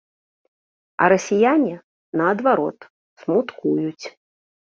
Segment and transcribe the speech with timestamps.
[1.01, 1.75] А расіяне,
[2.21, 2.79] наадварот,
[3.25, 4.05] смуткуюць.